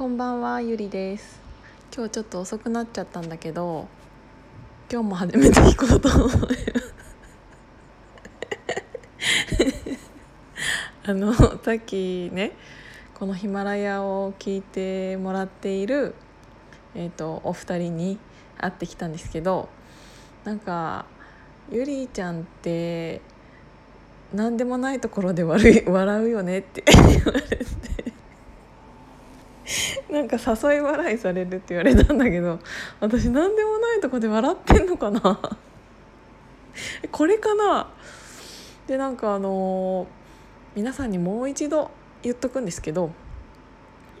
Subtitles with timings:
[0.00, 1.38] こんばんはゆりです。
[1.94, 3.86] 今日ちょっと遅くなっちゃったんだけど
[4.90, 6.56] 今日も初めて聞こうと思います
[11.04, 12.52] あのさっきね
[13.18, 16.14] このヒマラヤを聞いてもらっている
[16.94, 18.18] えーと、お二人に
[18.56, 19.68] 会ってきたんですけど
[20.44, 21.04] なんか
[21.70, 23.20] ゆりちゃんって
[24.32, 28.09] 何でもないところで笑笑うよねって言われて。
[30.10, 32.58] なんか誘い笑いされるって言われたんだけど
[32.98, 35.20] 私何でもないとこで笑ってんのかな？
[37.12, 37.88] これかな？
[38.86, 40.06] でなんかあのー、
[40.74, 41.90] 皆さんにもう一度
[42.22, 43.12] 言っとくんですけど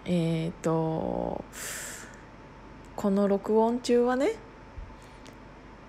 [0.04, 1.44] えっ、ー、と
[2.94, 4.36] この録音中はね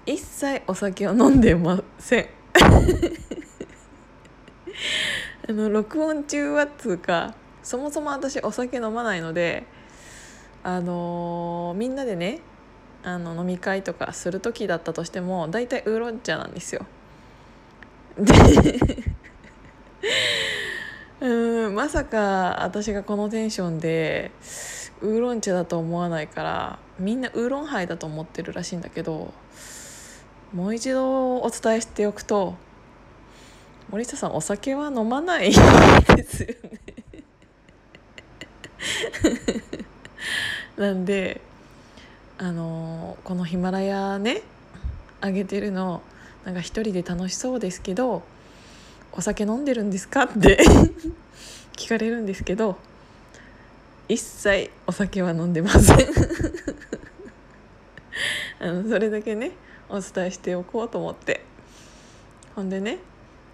[0.06, 2.30] 一切お酒を飲んでません。
[5.48, 9.66] あの録音中はっつうかそもそも私お酒飲まないので
[10.64, 12.40] あのー、みんなでね
[13.04, 16.86] あの飲み会とかする時だったとしても大体ウーロン茶なんですよ。
[18.18, 18.34] で
[21.22, 24.32] うんまさか私がこのテンションで
[25.02, 29.34] ウーロン茶だと思わないからみんなウーロンハイだと思ってるらしいんだけど
[30.54, 32.56] もう一度お伝えしておくと
[33.90, 36.82] 森下さんお酒は飲まないですよね
[40.82, 41.42] なんで
[42.40, 44.42] あのこのヒマラヤね
[45.22, 46.02] あげてるの
[46.44, 48.24] なんか一人で楽しそうですけど
[49.12, 50.58] お酒飲んでるんですかって
[51.78, 52.78] 聞かれるんですけど
[54.10, 55.98] 一切お酒は飲んでません。
[58.60, 59.52] あのそれだけね
[59.88, 61.46] お伝えしておこうと思って。
[62.56, 62.98] ほんでね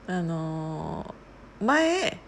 [0.08, 2.20] あのー、前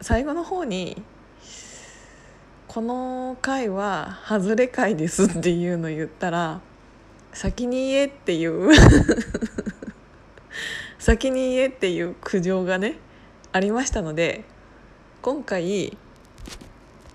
[0.00, 1.00] 最後の方に
[2.72, 6.60] 「この回は外れ回です」っていうの言ったら
[7.34, 8.70] 「先に言え」っていう
[10.96, 12.98] 先に言えっていう苦情がね
[13.50, 14.44] ありましたので
[15.20, 15.98] 今回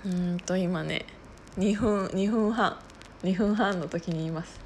[0.06, 1.06] うんと今ね
[1.58, 2.78] 2分2分半
[3.24, 4.60] 2分半の時に言います。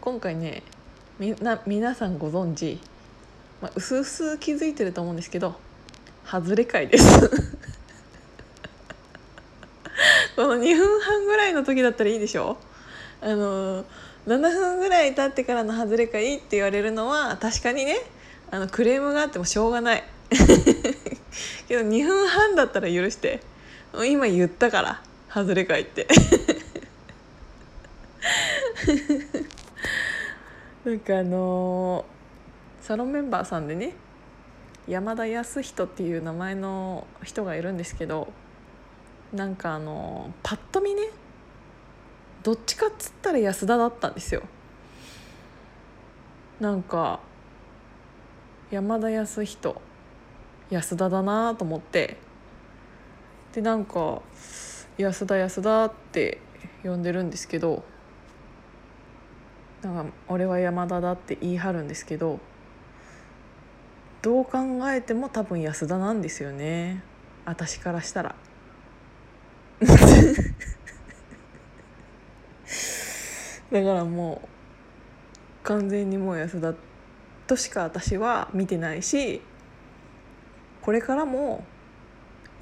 [0.00, 0.62] 今回ね
[1.18, 2.78] みな皆さんご存知
[3.60, 5.56] まあ、うすうす気づいてると思うんですけど
[6.24, 7.51] 外れ会です。
[10.36, 12.56] この2分半ぐらいの時だったらいいでしょ？
[13.20, 13.84] あの
[14.26, 17.96] 7分ぐらい経ってからの外れ会って言われるのは確かにね。
[18.50, 20.04] あのクレームがあってもしょうがない。
[21.68, 23.40] けど2分半だったら許して。
[24.06, 26.06] 今言ったから外れ会って。
[30.84, 33.94] なんかあのー、サロンメンバーさんでね
[34.88, 38.32] 山田康人っていう名前の人がいるんですけど
[39.32, 41.02] なんかあの、パッと見ね
[42.42, 44.42] どっちかっつったら安田だったんですよ。
[46.60, 47.20] なんか
[48.70, 49.80] 山田康人
[50.70, 52.16] 安田だなと思って。
[53.52, 54.22] でなんか
[54.98, 56.40] 安田安田って
[56.82, 57.84] 呼んでるんですけど
[59.82, 62.40] なんか俺は山田だって言い張るんですけど
[64.22, 64.58] どう考
[64.90, 67.02] えても多分安田なんですよね。
[67.44, 68.34] 私からしたら。
[73.72, 74.48] だからもう
[75.64, 76.74] 完全にもう安田
[77.46, 79.40] としか私は見てないし
[80.82, 81.64] これからも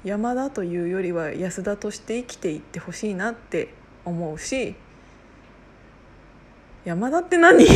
[0.03, 3.73] 山田というよりは安田として生きていってほしいなって
[4.05, 4.75] 思うし
[6.83, 7.63] 山田って何？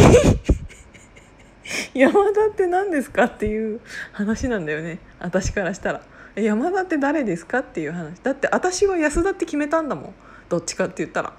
[1.93, 3.79] 山田って何ですかっていう
[4.11, 4.97] 話なんだよね。
[5.19, 6.01] 私からしたら。
[6.35, 8.17] 山田って誰ですかっていう話。
[8.19, 10.13] だって私は安田って決めたんだもん。
[10.49, 11.33] どっちかって言ったら。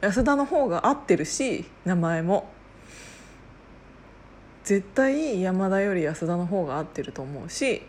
[0.00, 2.56] 安田の方が合ってるし名前も。
[4.66, 7.82] 絶対山田より安田の方が合ってると思うし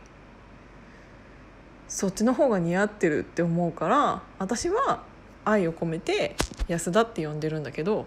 [1.88, 5.01] そっちの方が似合ってるって思うから私は
[5.44, 6.36] 愛を込めて
[6.68, 8.06] 安田って呼んでるんだけど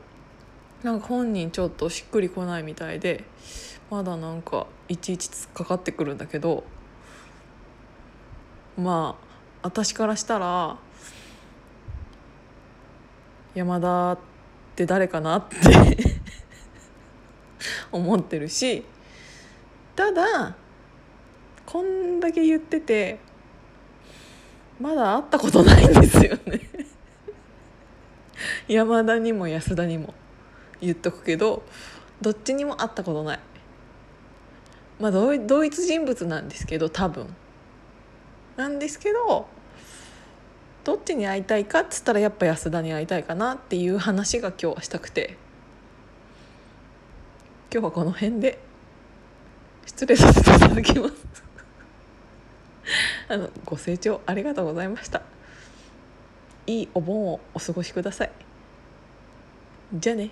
[0.85, 3.25] なんか本人ちょっとしっくりこないみたいで
[3.91, 6.62] まだなんかいちいち突っかかってくるんだけど
[8.79, 9.26] まあ
[9.62, 10.79] 私からしたら
[13.55, 14.19] 山田っ
[14.76, 15.56] て誰かなって
[17.93, 18.85] 思ってるし
[19.97, 20.55] ただ
[21.67, 23.19] こんだけ言ってて
[24.81, 26.61] まだ会ったことないんですよね。
[28.67, 30.14] 山田にも安田にも
[30.81, 31.62] 言っとくけど
[32.23, 33.41] どっちにも会ったことない。
[34.99, 37.37] まあ同一人物なんですけど多分。
[38.56, 39.46] なんですけど
[40.85, 45.37] どっちに会いたいかっつったらやっぱ安田に会いたいかなっていう話が今日はしたくて。
[47.73, 48.59] 今日はこの辺で
[49.87, 51.15] 失礼させていただきます。
[53.29, 55.23] あのご清聴ありがとうございました。
[56.67, 58.32] いいお盆をお過ごしください。
[59.94, 60.31] じゃあね。